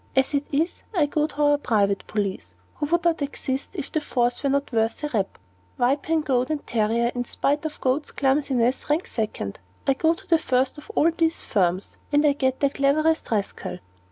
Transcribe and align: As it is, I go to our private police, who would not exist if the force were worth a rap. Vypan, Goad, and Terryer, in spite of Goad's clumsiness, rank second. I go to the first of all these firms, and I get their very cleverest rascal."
As 0.15 0.33
it 0.33 0.45
is, 0.51 0.81
I 0.95 1.05
go 1.05 1.27
to 1.27 1.43
our 1.43 1.57
private 1.59 2.07
police, 2.07 2.55
who 2.77 2.87
would 2.87 3.03
not 3.03 3.21
exist 3.21 3.69
if 3.75 3.91
the 3.91 4.01
force 4.01 4.41
were 4.41 4.49
worth 4.71 5.03
a 5.03 5.09
rap. 5.09 5.37
Vypan, 5.77 6.25
Goad, 6.25 6.49
and 6.49 6.65
Terryer, 6.65 7.11
in 7.13 7.23
spite 7.23 7.65
of 7.65 7.79
Goad's 7.79 8.09
clumsiness, 8.09 8.89
rank 8.89 9.05
second. 9.05 9.59
I 9.85 9.93
go 9.93 10.15
to 10.15 10.25
the 10.27 10.39
first 10.39 10.79
of 10.79 10.89
all 10.95 11.11
these 11.11 11.43
firms, 11.45 11.99
and 12.11 12.25
I 12.25 12.33
get 12.33 12.61
their 12.61 12.69
very 12.71 12.77
cleverest 12.77 13.29
rascal." 13.29 13.77